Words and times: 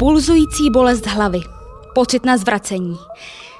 Pulzující 0.00 0.70
bolest 0.70 1.06
hlavy, 1.06 1.40
pocit 1.94 2.24
na 2.24 2.36
zvracení, 2.36 2.96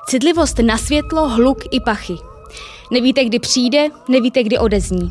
citlivost 0.06 0.59
na 0.59 0.78
světlo, 0.78 1.28
hluk 1.28 1.59
i 1.70 1.81
pachy. 1.81 2.16
Nevíte, 2.90 3.24
kdy 3.24 3.39
přijde, 3.39 3.89
nevíte, 4.09 4.43
kdy 4.43 4.59
odezní. 4.59 5.11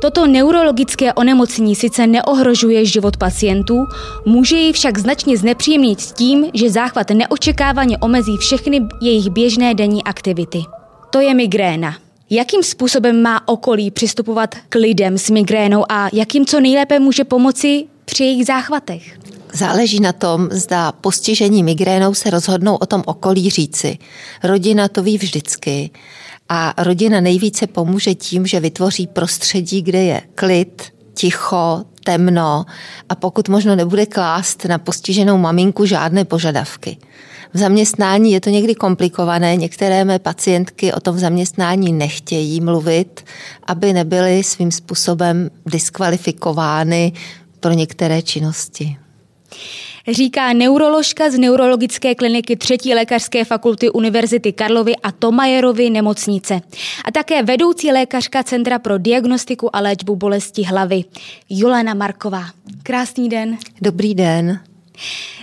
Toto 0.00 0.26
neurologické 0.26 1.12
onemocnění 1.12 1.74
sice 1.74 2.06
neohrožuje 2.06 2.84
život 2.84 3.16
pacientů, 3.16 3.86
může 4.26 4.56
jej 4.56 4.72
však 4.72 4.98
značně 4.98 5.36
znepříjemnit 5.36 5.98
tím, 5.98 6.46
že 6.54 6.70
záchvat 6.70 7.10
neočekávaně 7.10 7.98
omezí 7.98 8.36
všechny 8.36 8.80
jejich 9.00 9.30
běžné 9.30 9.74
denní 9.74 10.04
aktivity. 10.04 10.62
To 11.10 11.20
je 11.20 11.34
migréna. 11.34 11.96
Jakým 12.30 12.62
způsobem 12.62 13.22
má 13.22 13.48
okolí 13.48 13.90
přistupovat 13.90 14.54
k 14.68 14.74
lidem 14.74 15.18
s 15.18 15.30
migrénou 15.30 15.84
a 15.88 16.08
jakým 16.12 16.46
co 16.46 16.60
nejlépe 16.60 16.98
může 16.98 17.24
pomoci 17.24 17.84
při 18.04 18.24
jejich 18.24 18.46
záchvatech? 18.46 19.29
Záleží 19.52 20.00
na 20.00 20.12
tom, 20.12 20.48
zda 20.50 20.92
postižení 20.92 21.62
migrénou 21.62 22.14
se 22.14 22.30
rozhodnou 22.30 22.76
o 22.76 22.86
tom 22.86 23.02
okolí 23.06 23.50
říci. 23.50 23.98
Rodina 24.42 24.88
to 24.88 25.02
ví 25.02 25.18
vždycky 25.18 25.90
a 26.48 26.74
rodina 26.78 27.20
nejvíce 27.20 27.66
pomůže 27.66 28.14
tím, 28.14 28.46
že 28.46 28.60
vytvoří 28.60 29.06
prostředí, 29.06 29.82
kde 29.82 30.02
je 30.02 30.22
klid, 30.34 30.82
ticho, 31.14 31.84
temno 32.04 32.64
a 33.08 33.14
pokud 33.14 33.48
možno 33.48 33.76
nebude 33.76 34.06
klást 34.06 34.64
na 34.64 34.78
postiženou 34.78 35.38
maminku 35.38 35.86
žádné 35.86 36.24
požadavky. 36.24 36.96
V 37.54 37.58
zaměstnání 37.58 38.32
je 38.32 38.40
to 38.40 38.50
někdy 38.50 38.74
komplikované, 38.74 39.56
některé 39.56 40.04
mé 40.04 40.18
pacientky 40.18 40.92
o 40.92 41.00
tom 41.00 41.16
v 41.16 41.18
zaměstnání 41.18 41.92
nechtějí 41.92 42.60
mluvit, 42.60 43.24
aby 43.66 43.92
nebyly 43.92 44.44
svým 44.44 44.70
způsobem 44.70 45.50
diskvalifikovány 45.66 47.12
pro 47.60 47.72
některé 47.72 48.22
činnosti. 48.22 48.96
Říká 50.08 50.52
neuroložka 50.52 51.30
z 51.30 51.38
neurologické 51.38 52.14
kliniky 52.14 52.56
třetí 52.56 52.94
lékařské 52.94 53.44
fakulty 53.44 53.90
Univerzity 53.90 54.52
Karlovy 54.52 54.96
a 54.96 55.12
Tomajerovy 55.12 55.90
nemocnice. 55.90 56.60
A 57.04 57.12
také 57.12 57.42
vedoucí 57.42 57.92
lékařka 57.92 58.42
Centra 58.42 58.78
pro 58.78 58.98
diagnostiku 58.98 59.76
a 59.76 59.80
léčbu 59.80 60.16
bolesti 60.16 60.62
hlavy 60.62 61.04
Jolana 61.50 61.94
Marková. 61.94 62.44
Krásný 62.82 63.28
den. 63.28 63.58
Dobrý 63.82 64.14
den. 64.14 64.60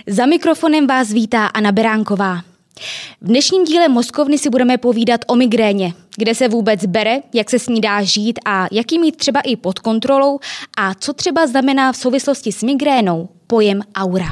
Za 0.06 0.26
mikrofonem 0.26 0.86
vás 0.86 1.12
vítá 1.12 1.46
Anna 1.46 1.72
Beránková. 1.72 2.40
V 3.20 3.26
dnešním 3.26 3.64
díle 3.64 3.88
Moskovny 3.88 4.38
si 4.38 4.50
budeme 4.50 4.78
povídat 4.78 5.20
o 5.26 5.34
migréně, 5.34 5.92
kde 6.16 6.34
se 6.34 6.48
vůbec 6.48 6.86
bere, 6.86 7.20
jak 7.34 7.50
se 7.50 7.58
s 7.58 7.68
ní 7.68 7.80
dá 7.80 8.02
žít 8.02 8.38
a 8.44 8.66
jak 8.72 8.92
ji 8.92 8.98
mít 8.98 9.16
třeba 9.16 9.40
i 9.40 9.56
pod 9.56 9.78
kontrolou 9.78 10.38
a 10.78 10.94
co 10.94 11.12
třeba 11.12 11.46
znamená 11.46 11.92
v 11.92 11.96
souvislosti 11.96 12.52
s 12.52 12.62
migrénou 12.62 13.28
pojem 13.50 13.80
aura. 13.94 14.26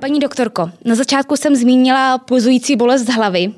Paní 0.00 0.20
doktorko, 0.20 0.70
na 0.84 0.94
začátku 0.94 1.36
jsem 1.36 1.56
zmínila 1.56 2.18
pulzující 2.18 2.76
bolest 2.76 3.08
hlavy, 3.08 3.52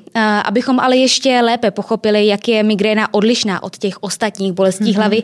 abychom 0.45 0.79
ale 0.79 0.97
ještě 0.97 1.41
lépe 1.41 1.71
pochopili, 1.71 2.27
jak 2.27 2.47
je 2.47 2.63
migréna 2.63 3.13
odlišná 3.13 3.63
od 3.63 3.77
těch 3.77 4.03
ostatních 4.03 4.53
bolestí 4.53 4.83
mm-hmm. 4.83 4.95
hlavy. 4.95 5.23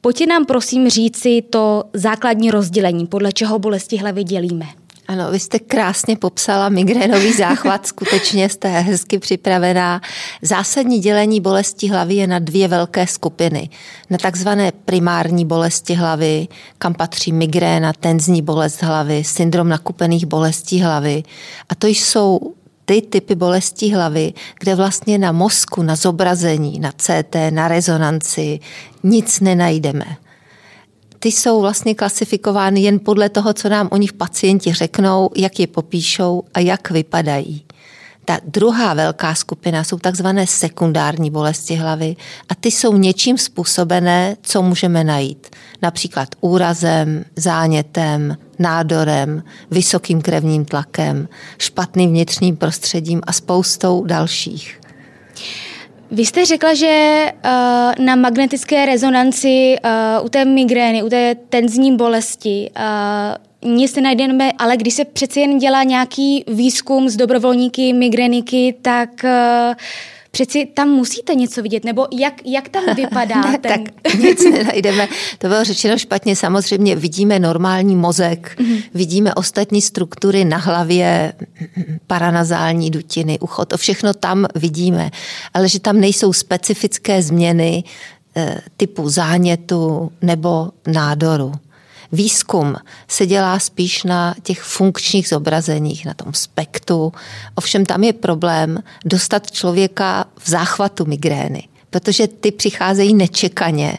Pojďte 0.00 0.26
nám 0.26 0.44
prosím 0.44 0.88
říci 0.88 1.42
to 1.50 1.84
základní 1.92 2.50
rozdělení, 2.50 3.06
podle 3.06 3.32
čeho 3.32 3.58
bolesti 3.58 3.96
hlavy 3.96 4.24
dělíme. 4.24 4.66
Ano, 5.12 5.30
vy 5.30 5.40
jste 5.40 5.58
krásně 5.58 6.16
popsala 6.16 6.68
migrénový 6.68 7.32
záchvat, 7.32 7.86
skutečně 7.86 8.48
jste 8.48 8.68
hezky 8.68 9.18
připravená. 9.18 10.00
Zásadní 10.42 10.98
dělení 10.98 11.40
bolesti 11.40 11.88
hlavy 11.88 12.14
je 12.14 12.26
na 12.26 12.38
dvě 12.38 12.68
velké 12.68 13.06
skupiny. 13.06 13.68
Na 14.10 14.18
takzvané 14.18 14.72
primární 14.84 15.44
bolesti 15.44 15.94
hlavy, 15.94 16.48
kam 16.78 16.94
patří 16.94 17.32
migréna, 17.32 17.92
tenzní 17.92 18.42
bolest 18.42 18.82
hlavy, 18.82 19.24
syndrom 19.24 19.68
nakupených 19.68 20.26
bolestí 20.26 20.80
hlavy. 20.80 21.22
A 21.68 21.74
to 21.74 21.86
jsou 21.86 22.40
ty 22.84 23.02
typy 23.02 23.34
bolestí 23.34 23.94
hlavy, 23.94 24.32
kde 24.60 24.74
vlastně 24.74 25.18
na 25.18 25.32
mozku, 25.32 25.82
na 25.82 25.96
zobrazení, 25.96 26.80
na 26.80 26.92
CT, 26.92 27.36
na 27.50 27.68
rezonanci 27.68 28.60
nic 29.02 29.40
nenajdeme 29.40 30.16
ty 31.22 31.32
jsou 31.32 31.60
vlastně 31.60 31.94
klasifikovány 31.94 32.80
jen 32.80 32.98
podle 32.98 33.28
toho, 33.28 33.52
co 33.52 33.68
nám 33.68 33.88
o 33.90 33.96
nich 33.96 34.12
pacienti 34.12 34.72
řeknou, 34.72 35.30
jak 35.36 35.60
je 35.60 35.66
popíšou 35.66 36.42
a 36.54 36.60
jak 36.60 36.90
vypadají. 36.90 37.64
Ta 38.24 38.38
druhá 38.44 38.94
velká 38.94 39.34
skupina 39.34 39.84
jsou 39.84 39.98
takzvané 39.98 40.46
sekundární 40.46 41.30
bolesti 41.30 41.74
hlavy 41.74 42.16
a 42.48 42.54
ty 42.54 42.70
jsou 42.70 42.96
něčím 42.96 43.38
způsobené, 43.38 44.36
co 44.42 44.62
můžeme 44.62 45.04
najít. 45.04 45.56
Například 45.82 46.28
úrazem, 46.40 47.24
zánětem, 47.36 48.36
nádorem, 48.58 49.42
vysokým 49.70 50.22
krevním 50.22 50.64
tlakem, 50.64 51.28
špatným 51.58 52.10
vnitřním 52.10 52.56
prostředím 52.56 53.20
a 53.26 53.32
spoustou 53.32 54.04
dalších. 54.04 54.80
Vy 56.12 56.26
jste 56.26 56.46
řekla, 56.46 56.74
že 56.74 57.24
uh, 57.44 58.04
na 58.04 58.16
magnetické 58.16 58.86
rezonanci 58.86 59.76
uh, 59.84 60.26
u 60.26 60.28
té 60.28 60.44
migrény, 60.44 61.02
u 61.02 61.08
té 61.08 61.34
tenzní 61.34 61.96
bolesti 61.96 62.70
uh, 63.62 63.72
nic 63.72 63.96
nenajdeme, 63.96 64.52
ale 64.58 64.76
když 64.76 64.94
se 64.94 65.04
přeci 65.04 65.40
jen 65.40 65.58
dělá 65.58 65.82
nějaký 65.82 66.44
výzkum 66.48 67.08
s 67.08 67.16
dobrovolníky, 67.16 67.92
migréniky, 67.92 68.74
tak 68.82 69.08
uh, 69.24 69.74
přeci 70.34 70.66
tam 70.74 70.88
musíte 70.88 71.34
něco 71.34 71.62
vidět, 71.62 71.84
nebo 71.84 72.06
jak, 72.12 72.34
jak 72.44 72.68
tam 72.68 72.82
vypadá 72.96 73.40
ne, 73.40 73.58
ten... 73.58 73.84
Tak 74.02 74.14
nic 74.14 74.44
nenajdeme, 74.44 75.08
to 75.38 75.48
bylo 75.48 75.64
řečeno 75.64 75.98
špatně, 75.98 76.36
samozřejmě 76.36 76.96
vidíme 76.96 77.38
normální 77.38 77.96
mozek, 77.96 78.56
mm-hmm. 78.58 78.82
vidíme 78.94 79.34
ostatní 79.34 79.82
struktury 79.82 80.44
na 80.44 80.56
hlavě, 80.56 81.32
paranazální 82.06 82.90
dutiny, 82.90 83.38
ucho, 83.38 83.64
to 83.64 83.76
všechno 83.76 84.14
tam 84.14 84.46
vidíme, 84.54 85.10
ale 85.54 85.68
že 85.68 85.80
tam 85.80 86.00
nejsou 86.00 86.32
specifické 86.32 87.22
změny 87.22 87.84
eh, 88.36 88.60
typu 88.76 89.08
zánětu 89.08 90.12
nebo 90.22 90.70
nádoru. 90.86 91.52
Výzkum 92.12 92.76
se 93.08 93.26
dělá 93.26 93.58
spíš 93.58 94.02
na 94.02 94.34
těch 94.42 94.62
funkčních 94.62 95.28
zobrazeních, 95.28 96.06
na 96.06 96.14
tom 96.14 96.34
spektru. 96.34 97.12
Ovšem 97.54 97.86
tam 97.86 98.04
je 98.04 98.12
problém 98.12 98.82
dostat 99.04 99.50
člověka 99.50 100.24
v 100.38 100.50
záchvatu 100.50 101.04
migrény, 101.04 101.68
protože 101.90 102.28
ty 102.28 102.52
přicházejí 102.52 103.14
nečekaně. 103.14 103.98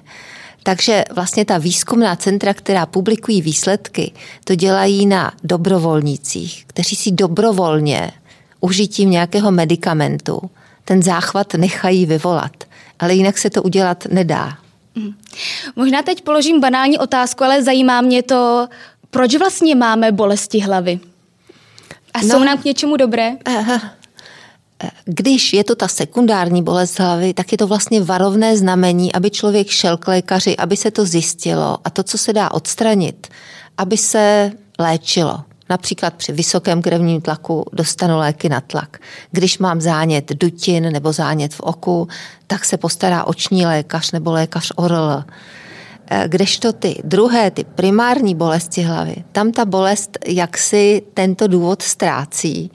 Takže 0.63 1.03
vlastně 1.15 1.45
ta 1.45 1.57
výzkumná 1.57 2.15
centra, 2.15 2.53
která 2.53 2.85
publikují 2.85 3.41
výsledky, 3.41 4.11
to 4.43 4.55
dělají 4.55 5.05
na 5.05 5.31
dobrovolnících, 5.43 6.65
kteří 6.67 6.95
si 6.95 7.11
dobrovolně 7.11 8.11
užitím 8.59 9.09
nějakého 9.09 9.51
medicamentu 9.51 10.41
ten 10.85 11.03
záchvat 11.03 11.53
nechají 11.53 12.05
vyvolat. 12.05 12.63
Ale 12.99 13.13
jinak 13.13 13.37
se 13.37 13.49
to 13.49 13.63
udělat 13.63 14.03
nedá. 14.11 14.57
Mm. 14.95 15.13
Možná 15.75 16.01
teď 16.01 16.21
položím 16.21 16.59
banální 16.59 16.97
otázku, 16.97 17.43
ale 17.43 17.63
zajímá 17.63 18.01
mě 18.01 18.23
to, 18.23 18.67
proč 19.09 19.35
vlastně 19.35 19.75
máme 19.75 20.11
bolesti 20.11 20.59
hlavy? 20.59 20.99
A 22.13 22.21
no, 22.21 22.27
jsou 22.29 22.43
nám 22.43 22.57
k 22.57 22.65
něčemu 22.65 22.97
dobré? 22.97 23.31
Aha. 23.45 23.81
Když 25.05 25.53
je 25.53 25.63
to 25.63 25.75
ta 25.75 25.87
sekundární 25.87 26.63
bolest 26.63 26.99
hlavy, 26.99 27.33
tak 27.33 27.51
je 27.51 27.57
to 27.57 27.67
vlastně 27.67 28.01
varovné 28.01 28.57
znamení, 28.57 29.13
aby 29.13 29.29
člověk 29.29 29.67
šel 29.67 29.97
k 29.97 30.07
lékaři, 30.07 30.57
aby 30.57 30.77
se 30.77 30.91
to 30.91 31.05
zjistilo 31.05 31.77
a 31.83 31.89
to, 31.89 32.03
co 32.03 32.17
se 32.17 32.33
dá 32.33 32.51
odstranit, 32.51 33.27
aby 33.77 33.97
se 33.97 34.51
léčilo. 34.79 35.43
Například 35.69 36.13
při 36.13 36.31
vysokém 36.31 36.81
krevním 36.81 37.21
tlaku 37.21 37.65
dostanu 37.73 38.17
léky 38.17 38.49
na 38.49 38.61
tlak. 38.61 38.97
Když 39.31 39.57
mám 39.57 39.81
zánět 39.81 40.31
dutin 40.33 40.91
nebo 40.91 41.13
zánět 41.13 41.53
v 41.53 41.59
oku, 41.59 42.07
tak 42.47 42.65
se 42.65 42.77
postará 42.77 43.23
oční 43.23 43.65
lékař 43.65 44.11
nebo 44.11 44.31
lékař 44.31 44.71
ORL. 44.75 45.23
Eh, 46.15 46.27
kdežto 46.27 46.73
ty 46.73 47.01
druhé, 47.03 47.51
ty 47.51 47.63
primární 47.63 48.35
bolesti 48.35 48.81
hlavy, 48.81 49.15
tam 49.31 49.51
ta 49.51 49.65
bolest 49.65 50.17
jaksi 50.27 51.01
tento 51.13 51.47
důvod 51.47 51.81
ztrácí 51.81 52.71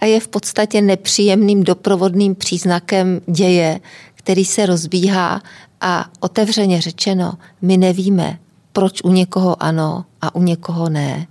a 0.00 0.04
je 0.04 0.20
v 0.20 0.28
podstatě 0.28 0.80
nepříjemným 0.80 1.64
doprovodným 1.64 2.34
příznakem 2.34 3.20
děje, 3.26 3.80
který 4.14 4.44
se 4.44 4.66
rozbíhá 4.66 5.42
a 5.80 6.10
otevřeně 6.20 6.80
řečeno, 6.80 7.32
my 7.62 7.76
nevíme, 7.76 8.38
proč 8.72 9.02
u 9.04 9.12
někoho 9.12 9.62
ano 9.62 10.04
a 10.20 10.34
u 10.34 10.42
někoho 10.42 10.88
ne 10.88 11.26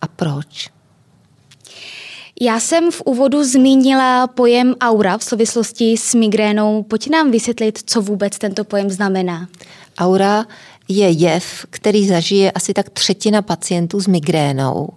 a 0.00 0.06
proč? 0.08 0.70
Já 2.40 2.60
jsem 2.60 2.90
v 2.90 3.02
úvodu 3.04 3.44
zmínila 3.44 4.26
pojem 4.26 4.74
aura 4.80 5.18
v 5.18 5.24
souvislosti 5.24 5.96
s 5.96 6.14
migrénou. 6.14 6.82
Pojď 6.82 7.10
nám 7.10 7.30
vysvětlit, 7.30 7.78
co 7.86 8.02
vůbec 8.02 8.38
tento 8.38 8.64
pojem 8.64 8.90
znamená. 8.90 9.48
Aura 9.98 10.46
je 10.88 11.10
jev, 11.10 11.66
který 11.70 12.08
zažije 12.08 12.52
asi 12.52 12.74
tak 12.74 12.90
třetina 12.90 13.42
pacientů 13.42 14.00
s 14.00 14.06
migrénou. 14.06 14.88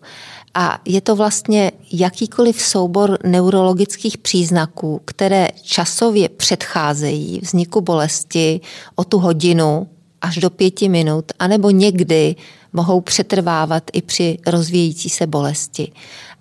A 0.53 0.81
je 0.85 1.01
to 1.01 1.15
vlastně 1.15 1.71
jakýkoliv 1.93 2.61
soubor 2.61 3.17
neurologických 3.23 4.17
příznaků, 4.17 5.01
které 5.05 5.47
časově 5.63 6.29
předcházejí 6.29 7.39
vzniku 7.43 7.81
bolesti 7.81 8.61
o 8.95 9.03
tu 9.03 9.19
hodinu 9.19 9.87
až 10.21 10.37
do 10.37 10.49
pěti 10.49 10.89
minut, 10.89 11.25
anebo 11.39 11.69
někdy 11.69 12.35
mohou 12.73 13.01
přetrvávat 13.01 13.83
i 13.93 14.01
při 14.01 14.37
rozvíjící 14.47 15.09
se 15.09 15.27
bolesti. 15.27 15.91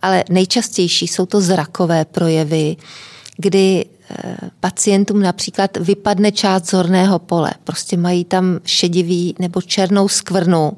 Ale 0.02 0.24
nejčastější 0.30 1.08
jsou 1.08 1.26
to 1.26 1.40
zrakové 1.40 2.04
projevy, 2.04 2.76
kdy 3.36 3.84
pacientům 4.60 5.22
například 5.22 5.76
vypadne 5.76 6.32
část 6.32 6.70
zorného 6.70 7.18
pole. 7.18 7.52
Prostě 7.64 7.96
mají 7.96 8.24
tam 8.24 8.60
šedivý 8.64 9.34
nebo 9.38 9.62
černou 9.62 10.08
skvrnu, 10.08 10.72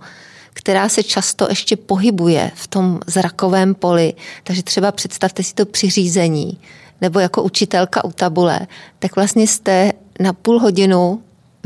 která 0.52 0.88
se 0.88 1.02
často 1.02 1.46
ještě 1.48 1.76
pohybuje 1.76 2.50
v 2.54 2.66
tom 2.66 3.00
zrakovém 3.06 3.74
poli. 3.74 4.14
Takže 4.44 4.62
třeba 4.62 4.92
představte 4.92 5.42
si 5.42 5.54
to 5.54 5.66
při 5.66 5.90
řízení 5.90 6.58
nebo 7.00 7.20
jako 7.20 7.42
učitelka 7.42 8.04
u 8.04 8.12
tabule, 8.12 8.60
tak 8.98 9.16
vlastně 9.16 9.46
jste 9.46 9.92
na 10.20 10.32
půl 10.32 10.58
hodinu 10.58 11.22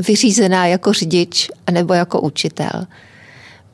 vyřízená 0.07 0.67
jako 0.67 0.93
řidič 0.93 1.51
nebo 1.71 1.93
jako 1.93 2.21
učitel. 2.21 2.87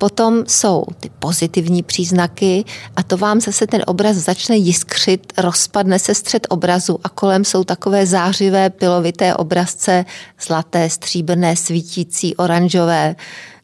Potom 0.02 0.44
jsou 0.48 0.84
ty 1.00 1.10
pozitivní 1.20 1.84
příznaky 1.84 2.64
a 2.96 3.04
to 3.04 3.18
vám 3.18 3.42
zase 3.42 3.68
ten 3.68 3.84
obraz 3.88 4.18
začne 4.18 4.58
jiskřit, 4.58 5.34
rozpadne 5.38 6.00
se 6.00 6.16
střed 6.16 6.48
obrazu 6.50 7.00
a 7.04 7.10
kolem 7.10 7.46
jsou 7.46 7.64
takové 7.64 8.06
zářivé 8.06 8.70
pilovité 8.70 9.36
obrazce, 9.36 10.06
zlaté, 10.42 10.90
stříbrné, 10.90 11.56
svítící, 11.56 12.36
oranžové, 12.36 13.16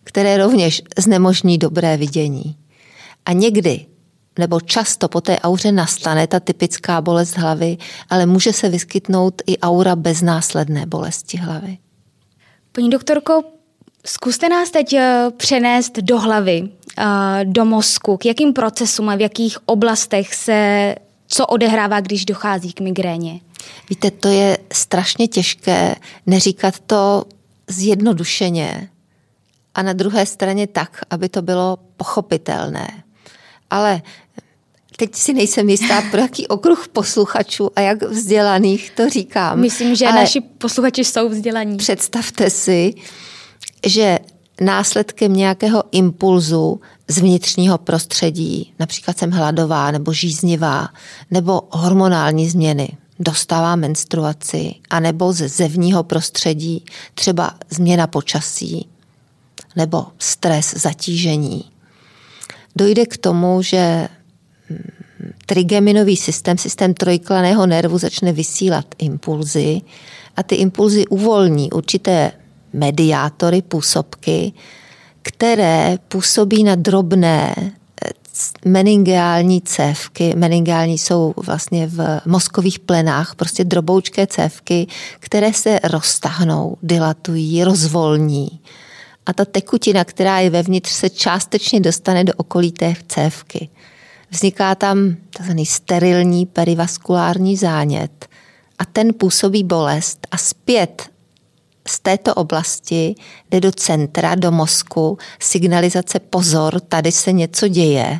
které 0.04 0.38
rovněž 0.38 0.81
znemožní 0.98 1.57
dobré 1.57 1.98
vidění. 1.98 2.57
A 3.25 3.34
někdy 3.34 3.86
nebo 4.39 4.62
často 4.62 5.07
po 5.07 5.22
té 5.22 5.39
auře 5.39 5.72
nastane 5.72 6.28
ta 6.28 6.39
typická 6.39 7.01
bolest 7.01 7.38
hlavy, 7.38 7.78
ale 8.10 8.25
může 8.25 8.54
se 8.54 8.69
vyskytnout 8.69 9.42
i 9.48 9.57
aura 9.57 9.95
bez 9.95 10.22
následné 10.22 10.86
bolesti 10.86 11.38
hlavy. 11.38 11.78
Paní 12.72 12.89
doktorko, 12.89 13.44
zkuste 14.07 14.50
nás 14.50 14.71
teď 14.71 14.94
eh, 14.94 15.25
přenést 15.38 15.98
do 15.98 16.19
hlavy, 16.19 16.69
eh, 16.98 17.06
do 17.44 17.65
mozku, 17.65 18.18
k 18.18 18.25
jakým 18.25 18.54
procesům 18.54 19.09
a 19.09 19.15
v 19.15 19.21
jakých 19.21 19.57
oblastech 19.65 20.36
se 20.36 20.95
co 21.27 21.48
odehrává, 21.48 22.00
když 22.00 22.25
dochází 22.25 22.74
k 22.74 22.80
migréně? 22.80 23.39
Víte, 23.89 24.12
to 24.12 24.27
je 24.27 24.57
strašně 24.74 25.27
těžké 25.27 25.95
neříkat 26.25 26.80
to 26.80 27.24
zjednodušeně 27.68 28.89
a 29.75 29.81
na 29.81 29.94
druhé 29.94 30.25
straně 30.25 30.68
tak, 30.68 31.01
aby 31.10 31.30
to 31.30 31.42
bylo 31.42 31.77
pochopitelné. 31.98 33.03
Ale 33.69 34.01
teď 34.98 35.15
si 35.15 35.33
nejsem 35.33 35.69
jistá, 35.69 36.01
pro 36.12 36.21
jaký 36.21 36.48
okruh 36.48 36.88
posluchačů 36.88 37.69
a 37.75 37.81
jak 37.81 38.03
vzdělaných 38.03 38.89
to 38.89 39.10
říkám. 39.10 39.60
Myslím, 39.60 39.95
že 39.95 40.07
Ale 40.07 40.15
naši 40.15 40.42
posluchači 40.42 41.03
jsou 41.03 41.30
vzdělaní. 41.30 41.77
Představte 41.77 42.50
si, 42.50 42.94
že 43.85 44.19
následkem 44.62 45.33
nějakého 45.33 45.83
impulzu 45.91 46.81
z 47.07 47.18
vnitřního 47.18 47.77
prostředí, 47.77 48.74
například 48.79 49.18
jsem 49.18 49.31
hladová 49.31 49.91
nebo 49.91 50.13
žíznivá, 50.13 50.89
nebo 51.31 51.62
hormonální 51.69 52.50
změny, 52.50 52.89
dostává 53.19 53.75
menstruaci, 53.75 54.75
anebo 54.89 55.33
ze 55.33 55.47
zevního 55.47 56.03
prostředí, 56.03 56.85
třeba 57.13 57.51
změna 57.69 58.07
počasí, 58.07 58.88
nebo 59.75 60.06
stres, 60.19 60.74
zatížení. 60.77 61.65
Dojde 62.75 63.06
k 63.06 63.18
tomu, 63.18 63.62
že 63.62 64.07
trigeminový 65.45 66.18
systém, 66.18 66.57
systém 66.57 66.94
trojklaného 66.94 67.65
nervu 67.65 67.97
začne 67.97 68.31
vysílat 68.31 68.85
impulzy 68.97 69.81
a 70.35 70.44
ty 70.44 70.56
impulzy 70.56 71.07
uvolní 71.07 71.71
určité 71.71 72.31
mediátory, 72.77 73.62
působky, 73.62 74.53
které 75.21 75.97
působí 76.07 76.63
na 76.63 76.75
drobné 76.75 77.56
eh, 77.57 77.69
meningeální 78.65 79.62
cévky. 79.62 80.33
Meningeální 80.35 80.97
jsou 80.97 81.33
vlastně 81.38 81.88
v 81.88 82.21
mozkových 82.25 82.79
plenách, 82.79 83.35
prostě 83.35 83.63
droboučké 83.63 84.27
cévky, 84.27 84.88
které 85.19 85.53
se 85.53 85.79
roztahnou, 85.83 86.77
dilatují, 86.83 87.63
rozvolní. 87.63 88.59
A 89.25 89.33
ta 89.33 89.45
tekutina, 89.45 90.03
která 90.03 90.39
je 90.39 90.50
vevnitř, 90.50 90.91
se 90.91 91.09
částečně 91.09 91.79
dostane 91.79 92.24
do 92.24 92.33
okolí 92.38 92.71
té 92.71 92.95
cévky. 93.07 93.69
Vzniká 94.31 94.75
tam 94.75 95.15
tzv. 95.29 95.51
sterilní 95.63 96.45
perivaskulární 96.45 97.57
zánět 97.57 98.27
a 98.79 98.85
ten 98.85 99.13
působí 99.13 99.63
bolest 99.63 100.27
a 100.31 100.38
zpět 100.38 101.09
z 101.88 102.00
této 102.00 102.34
oblasti 102.34 103.16
jde 103.51 103.60
do 103.60 103.72
centra, 103.72 104.36
do 104.36 104.51
mozku, 104.51 105.18
signalizace 105.39 106.19
pozor, 106.19 106.80
tady 106.80 107.12
se 107.12 107.31
něco 107.31 107.68
děje. 107.68 108.19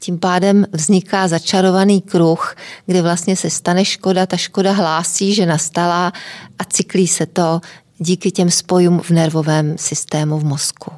Tím 0.00 0.18
pádem 0.18 0.66
vzniká 0.72 1.28
začarovaný 1.28 2.00
kruh, 2.00 2.56
kdy 2.86 3.00
vlastně 3.00 3.36
se 3.36 3.50
stane 3.50 3.84
škoda, 3.84 4.26
ta 4.26 4.36
škoda 4.36 4.72
hlásí, 4.72 5.34
že 5.34 5.46
nastala 5.46 6.12
a 6.58 6.64
cyklí 6.64 7.08
se 7.08 7.26
to 7.26 7.60
díky 7.98 8.30
těm 8.30 8.50
spojům 8.50 9.00
v 9.00 9.10
nervovém 9.10 9.78
systému 9.78 10.38
v 10.38 10.44
mozku. 10.44 10.92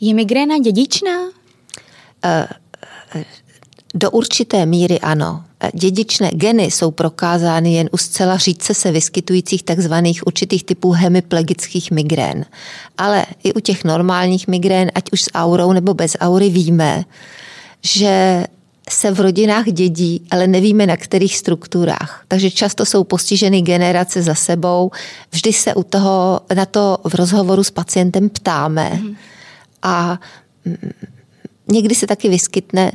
Je 0.00 0.14
migréna 0.14 0.58
dědičná? 0.58 1.20
Uh, 1.24 3.22
do 3.94 4.10
určité 4.10 4.66
míry 4.66 5.00
ano. 5.00 5.44
Dědičné 5.74 6.30
geny 6.30 6.64
jsou 6.64 6.90
prokázány 6.90 7.74
jen 7.74 7.88
u 7.92 7.96
zcela 7.96 8.36
řídce 8.36 8.74
se 8.74 8.92
vyskytujících 8.92 9.62
takzvaných 9.62 10.26
určitých 10.26 10.64
typů 10.64 10.90
hemiplegických 10.90 11.90
migrén. 11.90 12.44
Ale 12.98 13.26
i 13.44 13.52
u 13.52 13.60
těch 13.60 13.84
normálních 13.84 14.48
migrén, 14.48 14.90
ať 14.94 15.04
už 15.12 15.22
s 15.22 15.30
aurou 15.34 15.72
nebo 15.72 15.94
bez 15.94 16.16
aury, 16.20 16.48
víme, 16.48 17.04
že 17.82 18.44
se 18.90 19.10
v 19.10 19.20
rodinách 19.20 19.66
dědí, 19.66 20.22
ale 20.30 20.46
nevíme 20.46 20.86
na 20.86 20.96
kterých 20.96 21.36
strukturách. 21.36 22.24
Takže 22.28 22.50
často 22.50 22.86
jsou 22.86 23.04
postiženy 23.04 23.62
generace 23.62 24.22
za 24.22 24.34
sebou. 24.34 24.90
Vždy 25.30 25.52
se 25.52 25.74
u 25.74 25.82
toho, 25.82 26.40
na 26.54 26.66
to 26.66 26.98
v 27.04 27.14
rozhovoru 27.14 27.64
s 27.64 27.70
pacientem 27.70 28.28
ptáme. 28.28 28.90
Mm. 29.02 29.16
A 29.82 30.20
Někdy 31.70 31.94
se 31.94 32.06
taky 32.06 32.28
vyskytne 32.28 32.92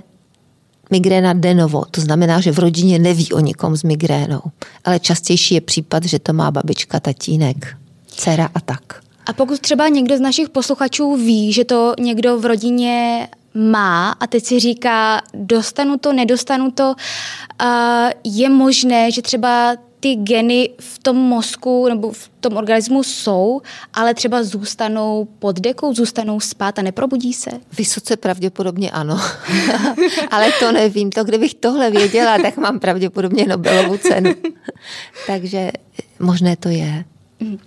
migréna 0.93 1.33
de 1.33 1.53
novo, 1.53 1.85
to 1.91 2.01
znamená, 2.01 2.41
že 2.41 2.51
v 2.51 2.59
rodině 2.59 2.99
neví 2.99 3.33
o 3.33 3.39
nikom 3.39 3.75
s 3.75 3.83
migrénou. 3.83 4.41
Ale 4.85 4.99
častější 4.99 5.55
je 5.55 5.61
případ, 5.61 6.05
že 6.05 6.19
to 6.19 6.33
má 6.33 6.51
babička, 6.51 6.99
tatínek, 6.99 7.77
dcera 8.07 8.49
a 8.55 8.59
tak. 8.59 9.01
A 9.25 9.33
pokud 9.33 9.59
třeba 9.59 9.87
někdo 9.87 10.17
z 10.17 10.19
našich 10.19 10.49
posluchačů 10.49 11.15
ví, 11.15 11.53
že 11.53 11.65
to 11.65 11.93
někdo 11.99 12.39
v 12.39 12.45
rodině 12.45 13.27
má 13.53 14.11
a 14.11 14.27
teď 14.27 14.45
si 14.45 14.59
říká, 14.59 15.21
dostanu 15.33 15.97
to, 15.97 16.13
nedostanu 16.13 16.71
to, 16.71 16.95
je 18.23 18.49
možné, 18.49 19.11
že 19.11 19.21
třeba 19.21 19.75
ty 20.03 20.15
geny 20.15 20.69
v 20.79 20.99
tom 20.99 21.17
mozku 21.17 21.87
nebo 21.89 22.11
v 22.11 22.29
tom 22.39 22.57
organismu 22.57 23.03
jsou, 23.03 23.61
ale 23.93 24.13
třeba 24.13 24.43
zůstanou 24.43 25.27
pod 25.39 25.59
dekou, 25.59 25.93
zůstanou 25.93 26.39
spát 26.39 26.79
a 26.79 26.81
neprobudí 26.81 27.33
se? 27.33 27.51
Vysoce 27.77 28.17
pravděpodobně 28.17 28.91
ano. 28.91 29.21
ale 30.31 30.51
to 30.59 30.71
nevím. 30.71 31.09
To, 31.09 31.23
kdybych 31.23 31.53
tohle 31.53 31.91
věděla, 31.91 32.37
tak 32.37 32.57
mám 32.57 32.79
pravděpodobně 32.79 33.45
Nobelovu 33.47 33.97
cenu. 33.97 34.33
Takže 35.27 35.71
možné 36.19 36.55
to 36.55 36.69
je. 36.69 37.05
Mm. 37.39 37.57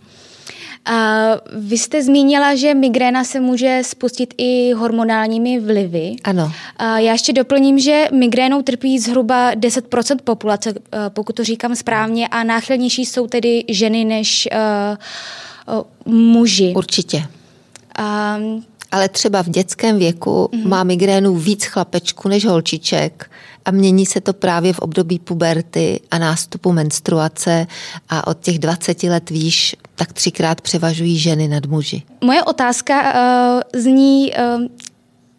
Vy 1.53 1.79
jste 1.79 2.03
zmínila, 2.03 2.55
že 2.55 2.75
migréna 2.75 3.25
se 3.25 3.41
může 3.41 3.83
spustit 3.85 4.35
i 4.39 4.73
hormonálními 4.73 5.61
vlivy. 5.61 6.17
Ano. 6.25 6.53
Já 6.81 7.13
ještě 7.13 7.33
doplním, 7.33 7.79
že 7.79 8.09
migrénou 8.13 8.63
trpí 8.63 8.99
zhruba 8.99 9.53
10% 9.55 10.17
populace, 10.25 10.75
eh, 10.93 10.99
pokud 11.09 11.37
to 11.37 11.45
říkám 11.45 11.77
správně, 11.77 12.29
a 12.29 12.45
náchylnější 12.45 13.07
jsou 13.07 13.27
tedy 13.27 13.65
ženy 13.69 14.05
než 14.05 14.49
uh, 15.69 15.77
uh, 15.77 16.15
muži. 16.15 16.73
Určitě. 16.77 17.27
Um, 18.39 18.65
ale 18.93 19.09
třeba 19.09 19.43
v 19.43 19.49
dětském 19.49 19.99
věku 19.99 20.49
mm-hmm. 20.53 20.69
má 20.69 20.85
migrénu 20.85 21.37
víc 21.37 21.65
chlapečků 21.65 22.29
než 22.29 22.45
holčiček 22.45 23.31
a 23.65 23.71
mění 23.71 24.07
se 24.07 24.21
to 24.21 24.33
právě 24.33 24.73
v 24.73 24.79
období 24.79 25.19
puberty 25.19 26.01
a 26.11 26.19
nástupu 26.19 26.73
menstruace 26.73 27.67
a 28.09 28.27
od 28.27 28.41
těch 28.41 28.59
20 28.59 29.03
let 29.03 29.31
výš 29.31 29.77
tak 29.97 30.13
třikrát 30.13 30.61
převažují 30.61 31.19
ženy 31.19 31.49
nad 31.49 31.67
muži. 31.67 32.03
Moje 32.25 32.45
otázka 32.45 33.03
uh, 33.03 33.81
zní, 33.81 34.33
uh, 34.33 34.63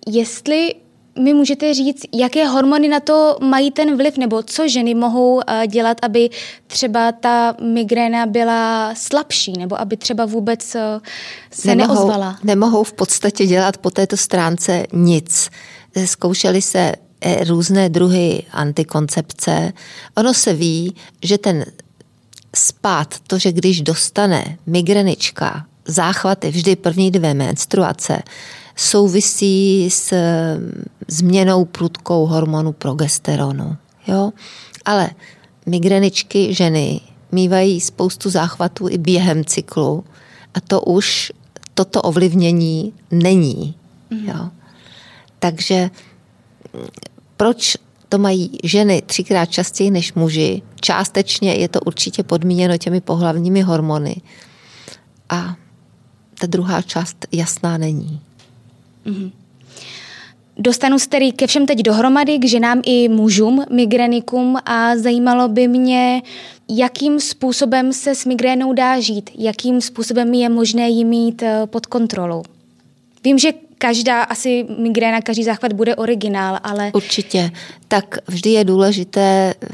jestli 0.07 0.75
mi 1.19 1.33
můžete 1.33 1.73
říct, 1.73 2.05
jaké 2.13 2.47
hormony 2.47 2.87
na 2.87 2.99
to 2.99 3.37
mají 3.41 3.71
ten 3.71 3.97
vliv, 3.97 4.17
nebo 4.17 4.43
co 4.43 4.67
ženy 4.67 4.93
mohou 4.95 5.35
uh, 5.35 5.41
dělat, 5.67 5.97
aby 6.01 6.29
třeba 6.67 7.11
ta 7.11 7.55
migréna 7.61 8.25
byla 8.25 8.91
slabší, 8.95 9.53
nebo 9.59 9.81
aby 9.81 9.97
třeba 9.97 10.25
vůbec 10.25 10.75
uh, 10.75 10.81
se 11.51 11.75
nemohou, 11.75 11.93
neozvala? 11.93 12.37
Nemohou 12.43 12.83
v 12.83 12.93
podstatě 12.93 13.45
dělat 13.45 13.77
po 13.77 13.89
této 13.89 14.17
stránce 14.17 14.83
nic. 14.93 15.49
Zkoušeli 16.05 16.61
se 16.61 16.93
různé 17.47 17.89
druhy 17.89 18.43
antikoncepce. 18.51 19.73
Ono 20.17 20.33
se 20.33 20.53
ví, 20.53 20.95
že 21.23 21.37
ten 21.37 21.65
spát, 22.57 23.15
to, 23.27 23.39
že 23.39 23.51
když 23.51 23.81
dostane 23.81 24.57
migrenička 24.65 25.65
záchvaty 25.85 26.51
vždy 26.51 26.75
první 26.75 27.11
dvě 27.11 27.33
menstruace 27.33 28.21
souvisí 28.75 29.89
s 29.89 30.13
změnou 31.07 31.65
prudkou 31.65 32.25
hormonu 32.25 32.73
progesteronu. 32.73 33.77
Jo? 34.07 34.31
Ale 34.85 35.09
migreničky 35.65 36.53
ženy 36.53 37.01
mývají 37.31 37.81
spoustu 37.81 38.29
záchvatů 38.29 38.89
i 38.89 38.97
během 38.97 39.45
cyklu 39.45 40.03
a 40.53 40.59
to 40.59 40.81
už 40.81 41.31
toto 41.73 42.01
ovlivnění 42.01 42.93
není. 43.11 43.75
Mm. 44.09 44.29
Jo? 44.29 44.49
Takže 45.39 45.89
proč 47.37 47.77
to 48.09 48.17
mají 48.17 48.59
ženy 48.63 49.01
třikrát 49.05 49.45
častěji 49.45 49.91
než 49.91 50.13
muži? 50.13 50.61
Částečně 50.81 51.53
je 51.53 51.67
to 51.67 51.79
určitě 51.79 52.23
podmíněno 52.23 52.77
těmi 52.77 53.01
pohlavními 53.01 53.61
hormony. 53.61 54.15
A 55.29 55.55
ta 56.39 56.47
druhá 56.47 56.81
část 56.81 57.25
jasná 57.31 57.77
není. 57.77 58.21
Mm-hmm. 59.05 59.31
Dostanu 60.59 60.99
se 60.99 61.09
tedy 61.09 61.31
ke 61.31 61.47
všem 61.47 61.65
teď 61.65 61.79
dohromady, 61.79 62.39
k 62.39 62.45
ženám 62.45 62.81
i 62.85 63.09
mužům, 63.09 63.65
migrenikům 63.71 64.57
a 64.65 64.97
zajímalo 64.97 65.47
by 65.47 65.67
mě, 65.67 66.21
jakým 66.69 67.19
způsobem 67.19 67.93
se 67.93 68.15
s 68.15 68.25
migrénou 68.25 68.73
dá 68.73 68.99
žít, 68.99 69.29
jakým 69.35 69.81
způsobem 69.81 70.33
je 70.33 70.49
možné 70.49 70.89
ji 70.89 71.05
mít 71.05 71.43
eh, 71.43 71.61
pod 71.65 71.85
kontrolou. 71.85 72.43
Vím, 73.23 73.39
že 73.39 73.51
každá 73.77 74.23
asi 74.23 74.65
migréna, 74.77 75.21
každý 75.21 75.43
záchvat 75.43 75.73
bude 75.73 75.95
originál, 75.95 76.59
ale... 76.63 76.91
Určitě. 76.93 77.51
Tak 77.87 78.17
vždy 78.27 78.49
je 78.49 78.63
důležité 78.63 79.53
eh, 79.61 79.67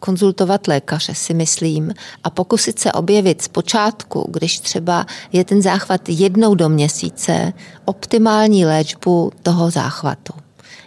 konzultovat 0.00 0.68
lékaře, 0.68 1.14
si 1.14 1.34
myslím, 1.34 1.94
a 2.24 2.30
pokusit 2.30 2.78
se 2.78 2.92
objevit 2.92 3.42
zpočátku, 3.42 4.26
když 4.30 4.58
třeba 4.58 5.06
je 5.32 5.44
ten 5.44 5.62
záchvat 5.62 6.00
jednou 6.08 6.54
do 6.54 6.68
měsíce, 6.68 7.52
optimální 7.84 8.64
léčbu 8.64 9.32
toho 9.42 9.70
záchvatu. 9.70 10.32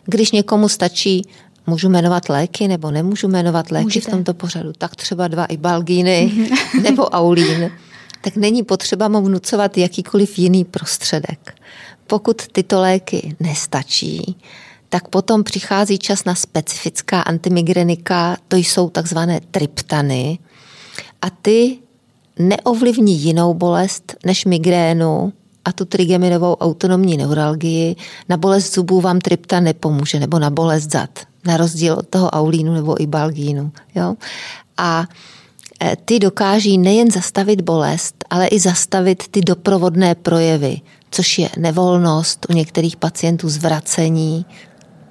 Když 0.05 0.31
někomu 0.31 0.69
stačí 0.69 1.21
Můžu 1.67 1.89
jmenovat 1.89 2.29
léky 2.29 2.67
nebo 2.67 2.91
nemůžu 2.91 3.27
jmenovat 3.27 3.71
léky 3.71 3.83
Můžete. 3.83 4.07
v 4.07 4.11
tomto 4.11 4.33
pořadu? 4.33 4.73
Tak 4.77 4.95
třeba 4.95 5.27
dva 5.27 5.45
ibalgíny 5.45 6.31
nebo 6.81 7.03
aulín. 7.03 7.71
Tak 8.23 8.35
není 8.35 8.63
potřeba 8.63 9.07
mu 9.07 9.21
vnucovat 9.21 9.77
jakýkoliv 9.77 10.39
jiný 10.39 10.63
prostředek. 10.63 11.55
Pokud 12.07 12.47
tyto 12.47 12.81
léky 12.81 13.35
nestačí, 13.39 14.37
tak 14.89 15.07
potom 15.07 15.43
přichází 15.43 15.99
čas 15.99 16.25
na 16.25 16.35
specifická 16.35 17.21
antimigrenika, 17.21 18.37
to 18.47 18.55
jsou 18.55 18.89
takzvané 18.89 19.41
triptany 19.51 20.39
a 21.21 21.29
ty 21.29 21.77
neovlivní 22.39 23.19
jinou 23.19 23.53
bolest 23.53 24.15
než 24.25 24.45
migrénu 24.45 25.33
a 25.65 25.71
tu 25.71 25.85
trigeminovou 25.85 26.55
autonomní 26.55 27.17
neuralgii. 27.17 27.95
Na 28.29 28.37
bolest 28.37 28.73
zubů 28.73 29.01
vám 29.01 29.19
triptan 29.19 29.63
nepomůže, 29.63 30.19
nebo 30.19 30.39
na 30.39 30.49
bolest 30.49 30.91
zad, 30.91 31.19
na 31.45 31.57
rozdíl 31.57 31.93
od 31.93 32.07
toho 32.07 32.29
aulínu 32.29 32.73
nebo 32.73 33.01
i 33.01 33.07
balgínu. 33.07 33.71
Jo? 33.95 34.15
A 34.77 35.07
ty 36.05 36.19
dokáží 36.19 36.77
nejen 36.77 37.11
zastavit 37.11 37.61
bolest, 37.61 38.25
ale 38.29 38.47
i 38.47 38.59
zastavit 38.59 39.27
ty 39.27 39.41
doprovodné 39.41 40.15
projevy, 40.15 40.81
což 41.11 41.39
je 41.39 41.49
nevolnost, 41.57 42.45
u 42.49 42.53
některých 42.53 42.95
pacientů 42.97 43.49
zvracení, 43.49 44.45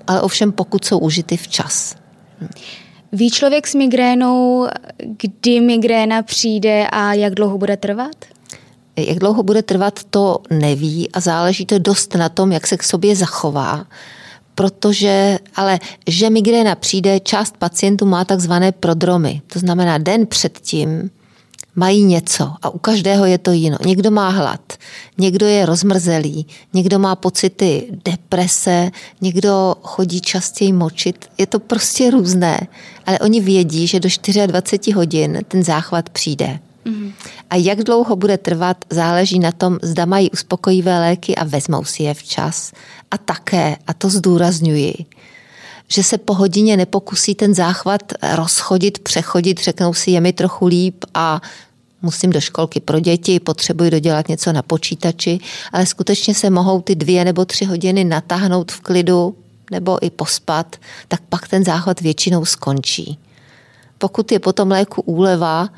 ale 0.07 0.21
ovšem 0.23 0.53
pokud 0.53 0.85
jsou 0.85 0.99
užity 0.99 1.37
včas. 1.37 1.97
Ví 3.13 3.31
člověk 3.31 3.67
s 3.67 3.75
migrénou, 3.75 4.67
kdy 4.99 5.61
migréna 5.61 6.23
přijde 6.23 6.87
a 6.93 7.15
jak 7.15 7.35
dlouho 7.35 7.59
bude 7.59 7.77
trvat? 7.77 8.17
Jak 8.97 9.19
dlouho 9.19 9.43
bude 9.43 9.63
trvat, 9.63 10.01
to 10.11 10.39
neví 10.51 11.13
a 11.13 11.21
záleží 11.21 11.67
to 11.67 11.79
dost 11.79 12.15
na 12.15 12.29
tom, 12.29 12.53
jak 12.53 12.67
se 12.67 12.77
k 12.77 12.83
sobě 12.83 13.17
zachová. 13.17 13.87
Protože, 14.55 15.39
ale 15.55 15.79
že 16.07 16.31
migréna 16.31 16.75
přijde, 16.75 17.21
část 17.21 17.57
pacientů 17.57 18.07
má 18.07 18.25
takzvané 18.25 18.73
prodromy. 18.73 19.43
To 19.53 19.59
znamená, 19.59 19.99
den 19.99 20.27
předtím 20.27 21.11
mají 21.77 22.05
něco 22.05 22.53
a 22.63 22.71
u 22.71 22.79
každého 22.79 23.27
je 23.27 23.39
to 23.39 23.53
jiné. 23.53 23.79
Někdo 23.87 24.11
má 24.11 24.29
hlad, 24.29 24.73
někdo 25.19 25.47
je 25.47 25.67
rozmrzelý, 25.67 26.47
někdo 26.73 26.99
má 26.99 27.17
pocity 27.17 27.87
deprese, 28.05 28.91
někdo 29.21 29.75
chodí 29.83 30.21
častěji 30.21 30.73
močit. 30.73 31.31
Je 31.39 31.47
to 31.47 31.61
prostě 31.61 32.11
různé, 32.11 32.61
ale 33.07 33.19
oni 33.19 33.41
vědí, 33.41 33.87
že 33.87 34.01
do 34.01 34.09
24 34.47 34.93
hodin 34.93 35.41
ten 35.49 35.63
záchvat 35.63 36.09
přijde. 36.09 36.59
Mm-hmm. 36.87 37.13
A 37.51 37.57
jak 37.57 37.79
dlouho 37.79 38.17
bude 38.17 38.39
trvat, 38.39 38.85
záleží 38.91 39.39
na 39.39 39.53
tom, 39.53 39.79
zda 39.83 40.05
mají 40.05 40.31
uspokojivé 40.31 41.01
léky 41.01 41.35
a 41.35 41.45
vezmou 41.45 41.85
si 41.85 42.03
je 42.03 42.15
včas. 42.15 42.73
A 43.11 43.19
také, 43.19 43.77
a 43.87 43.95
to 43.95 44.09
zdůrazňuji, 44.09 44.95
že 45.89 46.03
se 46.03 46.19
po 46.19 46.35
hodině 46.35 46.77
nepokusí 46.77 47.35
ten 47.35 47.55
záchvat 47.55 48.03
rozchodit, 48.35 48.99
přechodit, 48.99 49.61
řeknou 49.61 49.95
si, 49.95 50.11
je 50.11 50.21
mi 50.21 50.33
trochu 50.33 50.67
líp 50.67 51.05
a 51.15 51.41
musím 52.03 52.31
do 52.31 52.41
školky 52.41 52.81
pro 52.81 53.01
děti, 53.01 53.41
potřebuji 53.41 53.91
dodělat 53.91 54.29
něco 54.29 54.53
na 54.53 54.63
počítači, 54.63 55.39
ale 55.73 55.87
skutečně 55.87 56.35
se 56.35 56.51
mohou 56.51 56.81
ty 56.81 56.95
dvě 56.95 57.25
nebo 57.25 57.45
tři 57.45 57.65
hodiny 57.65 58.05
natáhnout 58.05 58.73
v 58.73 58.81
klidu 58.81 59.37
nebo 59.71 60.05
i 60.05 60.11
pospat, 60.11 60.77
tak 61.09 61.21
pak 61.29 61.49
ten 61.49 61.65
záchvat 61.65 62.01
většinou 62.01 62.45
skončí. 62.45 63.19
Pokud 63.99 64.33
je 64.33 64.39
potom 64.39 64.71
léku 64.71 65.03
úleva 65.03 65.69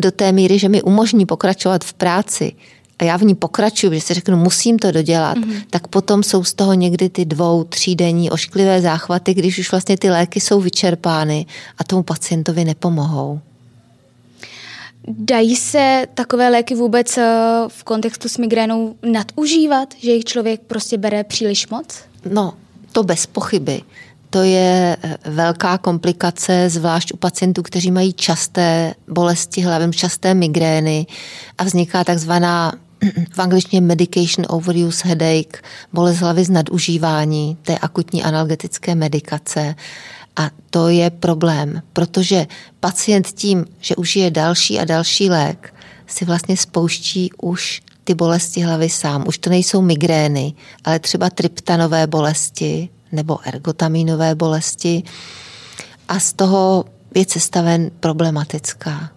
do 0.00 0.10
té 0.10 0.32
míry, 0.32 0.58
že 0.58 0.68
mi 0.68 0.82
umožní 0.82 1.26
pokračovat 1.26 1.84
v 1.84 1.92
práci, 1.92 2.52
a 2.98 3.04
já 3.04 3.16
v 3.16 3.22
ní 3.22 3.34
pokračuju, 3.34 3.92
že 3.92 4.00
si 4.00 4.14
řeknu, 4.14 4.36
musím 4.36 4.78
to 4.78 4.92
dodělat, 4.92 5.38
mm-hmm. 5.38 5.62
tak 5.70 5.88
potom 5.88 6.22
jsou 6.22 6.44
z 6.44 6.54
toho 6.54 6.74
někdy 6.74 7.08
ty 7.08 7.24
dvou, 7.24 7.64
třídenní 7.64 8.30
ošklivé 8.30 8.80
záchvaty, 8.80 9.34
když 9.34 9.58
už 9.58 9.70
vlastně 9.70 9.96
ty 9.96 10.10
léky 10.10 10.40
jsou 10.40 10.60
vyčerpány 10.60 11.46
a 11.78 11.84
tomu 11.84 12.02
pacientovi 12.02 12.64
nepomohou. 12.64 13.40
Dají 15.08 15.56
se 15.56 16.06
takové 16.14 16.48
léky 16.48 16.74
vůbec 16.74 17.18
eh, 17.18 17.24
v 17.68 17.84
kontextu 17.84 18.28
s 18.28 18.38
migrénou 18.38 18.94
nadužívat, 19.02 19.94
že 19.98 20.10
jich 20.10 20.24
člověk 20.24 20.60
prostě 20.60 20.98
bere 20.98 21.24
příliš 21.24 21.68
moc? 21.68 21.86
No, 22.30 22.54
to 22.92 23.02
bez 23.02 23.26
pochyby. 23.26 23.82
To 24.34 24.42
je 24.42 24.96
eh, 25.02 25.16
velká 25.30 25.78
komplikace, 25.78 26.70
zvlášť 26.70 27.12
u 27.12 27.16
pacientů, 27.16 27.62
kteří 27.62 27.90
mají 27.90 28.12
časté 28.12 28.94
bolesti 29.08 29.60
hlavy, 29.60 29.90
časté 29.90 30.34
migrény 30.34 31.06
a 31.58 31.64
vzniká 31.64 32.04
takzvaná 32.04 32.72
v 33.32 33.38
angličtině 33.38 33.80
medication 33.80 34.46
overuse 34.48 35.08
headache, 35.08 35.62
bolest 35.92 36.18
hlavy 36.18 36.44
z 36.44 36.50
nadužívání 36.50 37.56
té 37.62 37.78
akutní 37.78 38.24
analgetické 38.24 38.94
medikace. 38.94 39.74
A 40.36 40.50
to 40.70 40.88
je 40.88 41.10
problém, 41.10 41.82
protože 41.92 42.46
pacient 42.80 43.26
tím, 43.26 43.64
že 43.80 43.96
užije 43.96 44.30
další 44.30 44.78
a 44.78 44.84
další 44.84 45.30
lék, 45.30 45.74
si 46.06 46.24
vlastně 46.24 46.56
spouští 46.56 47.30
už 47.42 47.82
ty 48.04 48.14
bolesti 48.14 48.60
hlavy 48.60 48.90
sám. 48.90 49.24
Už 49.26 49.38
to 49.38 49.50
nejsou 49.50 49.82
migrény, 49.82 50.54
ale 50.84 50.98
třeba 50.98 51.30
triptanové 51.30 52.06
bolesti 52.06 52.88
nebo 53.14 53.38
ergotaminové 53.44 54.34
bolesti. 54.34 55.02
A 56.08 56.20
z 56.20 56.32
toho 56.32 56.84
je 57.14 57.26
cesta 57.26 57.62
ven 57.62 57.90
problematická. 58.00 59.10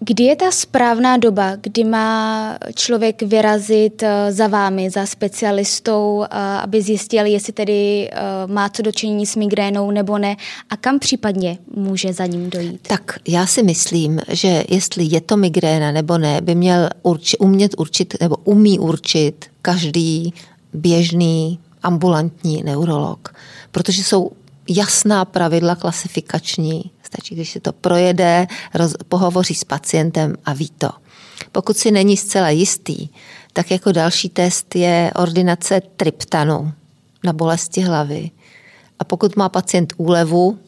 Kdy 0.00 0.24
je 0.24 0.36
ta 0.36 0.50
správná 0.50 1.16
doba, 1.16 1.56
kdy 1.60 1.84
má 1.84 2.58
člověk 2.74 3.22
vyrazit 3.22 4.02
eh, 4.02 4.32
za 4.32 4.46
vámi, 4.46 4.90
za 4.90 5.06
specialistou, 5.06 6.24
eh, 6.24 6.28
aby 6.38 6.82
zjistil, 6.82 7.26
jestli 7.26 7.52
tedy 7.52 8.10
eh, 8.12 8.16
má 8.46 8.68
co 8.68 8.82
dočinění 8.82 9.26
s 9.26 9.36
migrénou 9.36 9.90
nebo 9.90 10.18
ne 10.18 10.36
a 10.70 10.76
kam 10.76 10.98
případně 10.98 11.58
může 11.74 12.12
za 12.12 12.26
ním 12.26 12.50
dojít? 12.50 12.80
Tak 12.88 13.18
já 13.28 13.46
si 13.46 13.62
myslím, 13.62 14.20
že 14.28 14.64
jestli 14.68 15.04
je 15.04 15.20
to 15.20 15.36
migréna 15.36 15.92
nebo 15.92 16.18
ne, 16.18 16.40
by 16.40 16.54
měl 16.54 16.88
urči, 17.02 17.38
umět 17.38 17.74
určit 17.78 18.14
nebo 18.20 18.36
umí 18.44 18.78
určit 18.78 19.46
každý 19.62 20.34
běžný 20.72 21.58
ambulantní 21.86 22.62
neurolog, 22.62 23.34
protože 23.70 24.04
jsou 24.04 24.30
jasná 24.68 25.24
pravidla 25.24 25.74
klasifikační 25.74 26.90
Stačí, 27.06 27.34
když 27.34 27.50
se 27.50 27.60
to 27.60 27.72
projede, 27.72 28.46
roz, 28.74 28.94
pohovoří 29.08 29.54
s 29.54 29.64
pacientem 29.64 30.34
a 30.44 30.52
ví 30.52 30.70
to. 30.78 30.90
Pokud 31.52 31.76
si 31.76 31.90
není 31.90 32.16
zcela 32.16 32.50
jistý, 32.50 33.08
tak 33.52 33.70
jako 33.70 33.92
další 33.92 34.28
test 34.28 34.76
je 34.76 35.12
ordinace 35.14 35.80
triptanu 35.96 36.72
na 37.24 37.32
bolesti 37.32 37.80
hlavy. 37.80 38.30
A 38.98 39.04
pokud 39.04 39.36
má 39.36 39.48
pacient 39.48 39.92
úlevu 39.96 40.58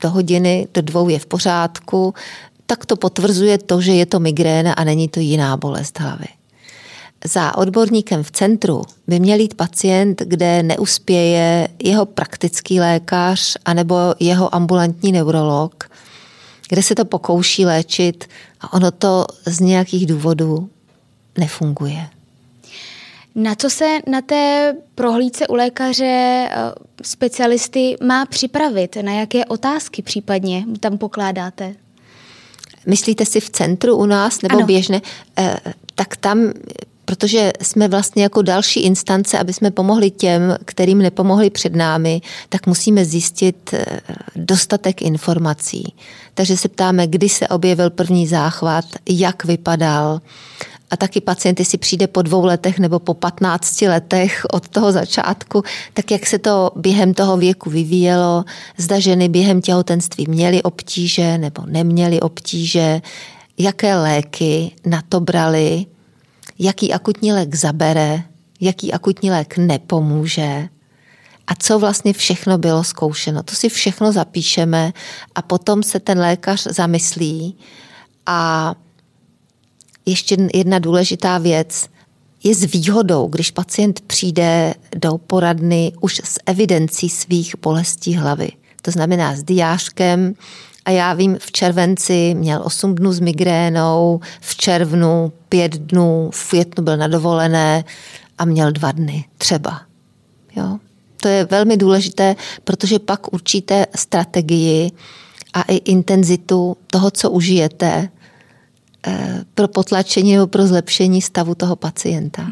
do 0.00 0.10
hodiny, 0.10 0.68
do 0.74 0.82
dvou 0.82 1.08
je 1.08 1.18
v 1.18 1.26
pořádku, 1.26 2.14
tak 2.66 2.86
to 2.86 2.96
potvrzuje 2.96 3.58
to, 3.58 3.80
že 3.80 3.92
je 3.92 4.06
to 4.06 4.20
migréna 4.20 4.72
a 4.72 4.84
není 4.84 5.08
to 5.08 5.20
jiná 5.20 5.56
bolest 5.56 6.00
hlavy. 6.00 6.26
Za 7.24 7.56
odborníkem 7.56 8.22
v 8.22 8.30
centru 8.30 8.82
by 9.06 9.20
měl 9.20 9.40
jít 9.40 9.54
pacient, 9.54 10.22
kde 10.26 10.62
neuspěje 10.62 11.68
jeho 11.82 12.06
praktický 12.06 12.80
lékař 12.80 13.56
anebo 13.64 13.96
jeho 14.20 14.54
ambulantní 14.54 15.12
neurolog, 15.12 15.90
kde 16.68 16.82
se 16.82 16.94
to 16.94 17.04
pokouší 17.04 17.64
léčit 17.64 18.24
a 18.60 18.72
ono 18.72 18.90
to 18.90 19.26
z 19.46 19.60
nějakých 19.60 20.06
důvodů 20.06 20.70
nefunguje. 21.38 22.08
Na 23.34 23.54
co 23.54 23.70
se 23.70 23.98
na 24.06 24.20
té 24.20 24.74
prohlídce 24.94 25.46
u 25.46 25.54
lékaře 25.54 26.04
eh, 26.04 26.72
specialisty 27.02 27.96
má 28.02 28.26
připravit? 28.26 28.96
Na 29.02 29.12
jaké 29.12 29.44
otázky 29.44 30.02
případně 30.02 30.64
tam 30.80 30.98
pokládáte? 30.98 31.74
Myslíte 32.86 33.26
si 33.26 33.40
v 33.40 33.50
centru 33.50 33.96
u 33.96 34.06
nás 34.06 34.42
nebo 34.42 34.56
ano. 34.56 34.66
běžně? 34.66 35.02
Eh, 35.38 35.56
tak 35.94 36.16
tam 36.16 36.52
protože 37.12 37.52
jsme 37.62 37.88
vlastně 37.88 38.22
jako 38.22 38.42
další 38.42 38.80
instance, 38.80 39.38
aby 39.38 39.52
jsme 39.52 39.70
pomohli 39.70 40.10
těm, 40.10 40.56
kterým 40.64 40.98
nepomohli 40.98 41.50
před 41.50 41.74
námi, 41.76 42.20
tak 42.48 42.66
musíme 42.66 43.04
zjistit 43.04 43.74
eh, 43.74 43.84
dostatek 44.36 45.02
informací. 45.02 45.94
Takže 46.34 46.56
se 46.56 46.68
ptáme, 46.68 47.06
kdy 47.06 47.28
se 47.28 47.48
objevil 47.48 47.90
první 47.90 48.26
záchvat, 48.26 48.84
jak 49.08 49.44
vypadal, 49.44 50.20
a 50.90 50.96
taky 50.96 51.20
pacienty 51.20 51.64
si 51.64 51.78
přijde 51.78 52.06
po 52.06 52.22
dvou 52.22 52.44
letech 52.44 52.78
nebo 52.78 52.98
po 52.98 53.14
15 53.14 53.82
letech 53.82 54.46
od 54.52 54.68
toho 54.68 54.92
začátku, 54.92 55.62
tak 55.94 56.10
jak 56.10 56.26
se 56.26 56.38
to 56.38 56.70
během 56.76 57.14
toho 57.14 57.36
věku 57.36 57.70
vyvíjelo, 57.70 58.44
zda 58.76 58.98
ženy 58.98 59.28
během 59.28 59.60
těhotenství 59.60 60.26
měly 60.28 60.62
obtíže 60.62 61.38
nebo 61.38 61.62
neměly 61.66 62.20
obtíže, 62.20 63.00
jaké 63.58 63.96
léky 63.96 64.70
na 64.86 65.02
to 65.08 65.20
brali, 65.20 65.86
jaký 66.58 66.92
akutní 66.92 67.32
lék 67.32 67.54
zabere, 67.54 68.22
jaký 68.60 68.92
akutní 68.92 69.30
lék 69.30 69.56
nepomůže 69.56 70.68
a 71.46 71.54
co 71.54 71.78
vlastně 71.78 72.12
všechno 72.12 72.58
bylo 72.58 72.84
zkoušeno. 72.84 73.42
To 73.42 73.54
si 73.54 73.68
všechno 73.68 74.12
zapíšeme 74.12 74.92
a 75.34 75.42
potom 75.42 75.82
se 75.82 76.00
ten 76.00 76.18
lékař 76.18 76.66
zamyslí 76.70 77.56
a 78.26 78.74
ještě 80.06 80.36
jedna 80.54 80.78
důležitá 80.78 81.38
věc 81.38 81.88
je 82.44 82.54
s 82.54 82.64
výhodou, 82.64 83.28
když 83.28 83.50
pacient 83.50 84.00
přijde 84.00 84.74
do 84.96 85.18
poradny 85.18 85.92
už 86.00 86.20
s 86.24 86.38
evidencí 86.46 87.08
svých 87.08 87.54
bolestí 87.62 88.14
hlavy. 88.14 88.48
To 88.82 88.90
znamená 88.90 89.36
s 89.36 89.42
diářkem, 89.42 90.34
a 90.84 90.90
já 90.90 91.14
vím, 91.14 91.36
v 91.40 91.52
červenci 91.52 92.34
měl 92.34 92.62
8 92.64 92.94
dnů 92.94 93.12
s 93.12 93.20
migrénou, 93.20 94.20
v 94.40 94.56
červnu 94.56 95.32
5 95.48 95.72
dnů, 95.72 96.30
v 96.34 96.48
květnu 96.48 96.84
byl 96.84 96.96
na 96.96 97.08
dovolené 97.08 97.84
a 98.38 98.44
měl 98.44 98.72
dva 98.72 98.92
dny 98.92 99.24
třeba. 99.38 99.80
Jo? 100.56 100.78
To 101.22 101.28
je 101.28 101.44
velmi 101.44 101.76
důležité, 101.76 102.36
protože 102.64 102.98
pak 102.98 103.32
určíte 103.32 103.86
strategii 103.94 104.90
a 105.54 105.62
i 105.62 105.76
intenzitu 105.76 106.76
toho, 106.86 107.10
co 107.10 107.30
užijete 107.30 108.08
eh, 109.06 109.44
pro 109.54 109.68
potlačení 109.68 110.32
nebo 110.32 110.46
pro 110.46 110.66
zlepšení 110.66 111.22
stavu 111.22 111.54
toho 111.54 111.76
pacienta. 111.76 112.46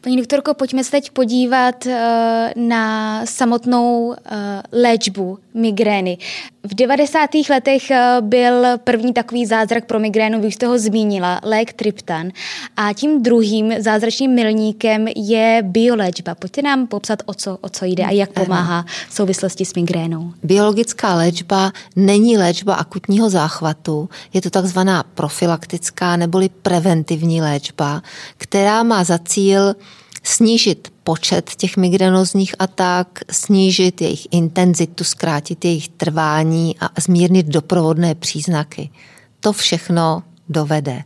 Paní 0.00 0.16
doktorko, 0.16 0.54
pojďme 0.54 0.84
se 0.84 0.90
teď 0.90 1.10
podívat 1.10 1.86
eh, 1.86 2.52
na 2.56 3.26
samotnou 3.26 4.14
eh, 4.14 4.62
léčbu 4.72 5.38
migrény. 5.54 6.18
V 6.62 6.74
90. 6.74 7.30
letech 7.50 7.90
eh, 7.90 8.16
byl 8.20 8.78
první 8.84 9.12
takový 9.12 9.46
zázrak 9.46 9.84
pro 9.84 9.98
migrénu, 9.98 10.40
vy 10.40 10.52
jste 10.52 10.66
ho 10.66 10.78
zmínila, 10.78 11.40
lék 11.42 11.72
Triptan. 11.72 12.28
A 12.76 12.92
tím 12.92 13.22
druhým 13.22 13.82
zázračným 13.82 14.34
milníkem 14.34 15.08
je 15.16 15.58
bioléčba. 15.62 16.34
Pojďte 16.34 16.62
nám 16.62 16.86
popsat, 16.86 17.22
o 17.26 17.34
co, 17.34 17.58
o 17.60 17.68
co 17.68 17.84
jde 17.84 18.04
a 18.04 18.10
jak 18.10 18.30
pomáhá 18.32 18.84
v 19.08 19.14
souvislosti 19.14 19.64
s 19.64 19.74
migrénou. 19.74 20.32
Biologická 20.42 21.14
léčba 21.14 21.72
není 21.96 22.38
léčba 22.38 22.74
akutního 22.74 23.30
záchvatu, 23.30 24.08
je 24.32 24.42
to 24.42 24.50
takzvaná 24.50 25.02
profilaktická 25.02 26.16
neboli 26.16 26.48
preventivní 26.48 27.40
léčba, 27.40 28.02
která 28.36 28.82
má 28.82 29.04
za 29.04 29.18
cíl 29.18 29.74
snížit 30.22 30.88
počet 31.10 31.50
těch 31.56 31.76
migrenozních 31.76 32.54
atak, 32.58 33.20
snížit 33.30 34.00
jejich 34.00 34.28
intenzitu, 34.30 35.04
zkrátit 35.04 35.64
jejich 35.64 35.88
trvání 35.88 36.76
a 36.80 37.00
zmírnit 37.00 37.46
doprovodné 37.46 38.14
příznaky. 38.14 38.90
To 39.40 39.52
všechno 39.52 40.22
dovede. 40.48 41.02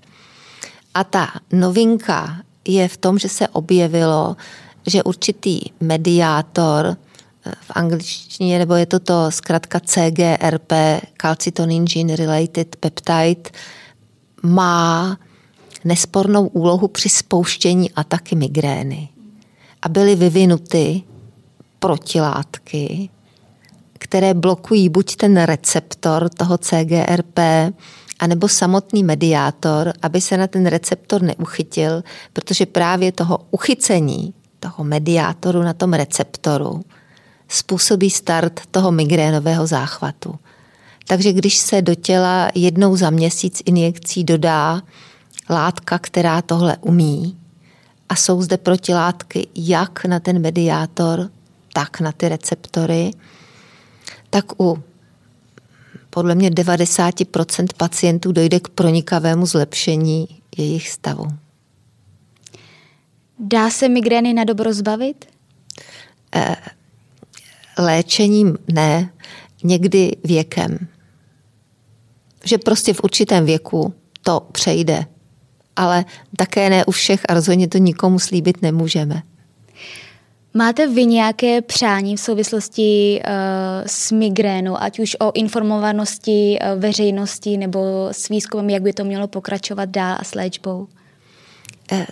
A 0.94 1.04
ta 1.04 1.28
novinka 1.52 2.36
je 2.68 2.88
v 2.88 2.96
tom, 2.96 3.18
že 3.18 3.28
se 3.28 3.48
objevilo, 3.48 4.36
že 4.86 5.02
určitý 5.02 5.60
mediátor 5.80 6.96
v 7.60 7.70
angličtině, 7.70 8.58
nebo 8.58 8.74
je 8.74 8.86
to 8.86 9.00
to 9.00 9.30
zkrátka 9.30 9.80
CGRP, 9.80 10.72
calcitonin 11.16 11.84
gene 11.84 12.16
related 12.16 12.76
peptide, 12.76 13.50
má 14.42 15.18
nespornou 15.84 16.46
úlohu 16.46 16.88
při 16.88 17.08
spouštění 17.08 17.90
ataky 17.90 18.36
migrény. 18.36 19.13
A 19.84 19.88
byly 19.88 20.16
vyvinuty 20.16 21.02
protilátky, 21.78 23.10
které 23.98 24.34
blokují 24.34 24.88
buď 24.88 25.16
ten 25.16 25.42
receptor 25.42 26.28
toho 26.28 26.58
CGRP, 26.58 27.38
anebo 28.18 28.48
samotný 28.48 29.04
mediátor, 29.04 29.92
aby 30.02 30.20
se 30.20 30.36
na 30.36 30.46
ten 30.46 30.66
receptor 30.66 31.22
neuchytil, 31.22 32.02
protože 32.32 32.66
právě 32.66 33.12
toho 33.12 33.38
uchycení 33.50 34.34
toho 34.60 34.84
mediátoru 34.84 35.62
na 35.62 35.72
tom 35.72 35.92
receptoru 35.92 36.84
způsobí 37.48 38.10
start 38.10 38.60
toho 38.70 38.92
migrénového 38.92 39.66
záchvatu. 39.66 40.34
Takže 41.06 41.32
když 41.32 41.58
se 41.58 41.82
do 41.82 41.94
těla 41.94 42.48
jednou 42.54 42.96
za 42.96 43.10
měsíc 43.10 43.62
injekcí 43.64 44.24
dodá 44.24 44.82
látka, 45.50 45.98
která 45.98 46.42
tohle 46.42 46.76
umí. 46.80 47.36
A 48.08 48.16
jsou 48.16 48.42
zde 48.42 48.56
protilátky 48.56 49.48
jak 49.54 50.04
na 50.04 50.20
ten 50.20 50.38
mediátor, 50.38 51.30
tak 51.72 52.00
na 52.00 52.12
ty 52.12 52.28
receptory. 52.28 53.10
Tak 54.30 54.60
u 54.60 54.82
podle 56.10 56.34
mě 56.34 56.50
90% 56.50 57.66
pacientů 57.76 58.32
dojde 58.32 58.60
k 58.60 58.68
pronikavému 58.68 59.46
zlepšení 59.46 60.28
jejich 60.56 60.88
stavu. 60.88 61.26
Dá 63.38 63.70
se 63.70 63.88
migrény 63.88 64.34
na 64.34 64.44
dobro 64.44 64.72
zbavit? 64.72 65.24
E, 66.34 66.56
léčením 67.78 68.58
ne, 68.72 69.12
někdy 69.64 70.16
věkem. 70.24 70.78
Že 72.44 72.58
prostě 72.58 72.94
v 72.94 73.00
určitém 73.04 73.44
věku 73.44 73.94
to 74.22 74.40
přejde 74.40 75.06
ale 75.76 76.04
také 76.36 76.70
ne 76.70 76.84
u 76.84 76.90
všech 76.90 77.20
a 77.28 77.34
rozhodně 77.34 77.68
to 77.68 77.78
nikomu 77.78 78.18
slíbit 78.18 78.62
nemůžeme. 78.62 79.22
Máte 80.56 80.86
vy 80.86 81.06
nějaké 81.06 81.62
přání 81.62 82.16
v 82.16 82.20
souvislosti 82.20 83.20
uh, 83.26 83.32
s 83.86 84.12
migrénou, 84.12 84.76
ať 84.78 84.98
už 84.98 85.16
o 85.20 85.32
informovanosti 85.34 86.58
uh, 86.58 86.80
veřejnosti 86.80 87.56
nebo 87.56 88.08
s 88.12 88.28
výzkumem, 88.28 88.70
jak 88.70 88.82
by 88.82 88.92
to 88.92 89.04
mělo 89.04 89.28
pokračovat 89.28 89.88
dál 89.88 90.16
a 90.20 90.24
s 90.24 90.34
léčbou? 90.34 90.86
Eh, 91.92 92.06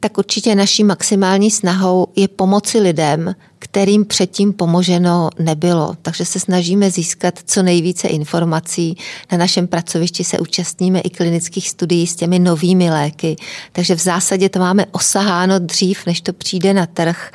tak 0.00 0.18
určitě 0.18 0.54
naší 0.54 0.84
maximální 0.84 1.50
snahou 1.50 2.06
je 2.16 2.28
pomoci 2.28 2.80
lidem, 2.80 3.34
kterým 3.70 4.04
předtím 4.04 4.52
pomoženo 4.52 5.30
nebylo. 5.38 5.94
Takže 6.02 6.24
se 6.24 6.40
snažíme 6.40 6.90
získat 6.90 7.38
co 7.44 7.62
nejvíce 7.62 8.08
informací. 8.08 8.96
Na 9.32 9.38
našem 9.38 9.66
pracovišti 9.66 10.24
se 10.24 10.38
účastníme 10.38 11.00
i 11.00 11.10
klinických 11.10 11.70
studií 11.70 12.06
s 12.06 12.16
těmi 12.16 12.38
novými 12.38 12.90
léky. 12.90 13.36
Takže 13.72 13.94
v 13.94 14.00
zásadě 14.00 14.48
to 14.48 14.58
máme 14.58 14.86
osaháno 14.86 15.58
dřív, 15.58 16.06
než 16.06 16.20
to 16.20 16.32
přijde 16.32 16.74
na 16.74 16.86
trh. 16.86 17.32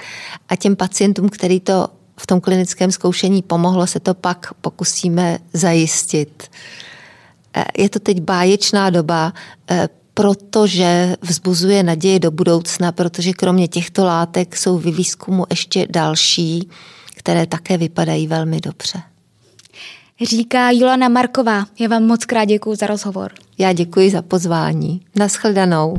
A 0.49 0.55
těm 0.55 0.75
pacientům, 0.75 1.29
který 1.29 1.59
to 1.59 1.87
v 2.17 2.27
tom 2.27 2.41
klinickém 2.41 2.91
zkoušení 2.91 3.41
pomohlo, 3.41 3.87
se 3.87 3.99
to 3.99 4.13
pak 4.13 4.53
pokusíme 4.61 5.39
zajistit. 5.53 6.43
Eh, 7.53 7.65
je 7.77 7.89
to 7.89 7.99
teď 7.99 8.21
báječná 8.21 8.89
doba 8.89 9.33
eh, 9.69 9.89
protože 10.15 11.15
vzbuzuje 11.21 11.83
naději 11.83 12.19
do 12.19 12.31
budoucna, 12.31 12.91
protože 12.91 13.33
kromě 13.33 13.67
těchto 13.67 14.05
látek 14.05 14.57
jsou 14.57 14.77
v 14.77 14.83
výzkumu 14.83 15.45
ještě 15.49 15.87
další, 15.89 16.69
které 17.15 17.45
také 17.45 17.77
vypadají 17.77 18.27
velmi 18.27 18.61
dobře. 18.61 19.01
Říká 20.21 20.71
Julana 20.71 21.09
Marková. 21.09 21.65
Já 21.79 21.87
vám 21.87 22.03
moc 22.03 22.25
krát 22.25 22.45
děkuji 22.45 22.75
za 22.75 22.87
rozhovor. 22.87 23.31
Já 23.57 23.73
děkuji 23.73 24.11
za 24.11 24.21
pozvání. 24.21 25.01
Naschledanou. 25.15 25.97